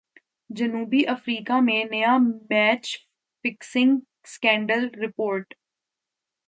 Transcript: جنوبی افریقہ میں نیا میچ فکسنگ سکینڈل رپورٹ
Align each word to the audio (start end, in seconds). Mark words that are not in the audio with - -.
جنوبی 0.49 1.01
افریقہ 1.07 1.59
میں 1.61 1.83
نیا 1.91 2.17
میچ 2.49 2.97
فکسنگ 3.45 3.97
سکینڈل 4.27 4.87
رپورٹ 5.03 5.53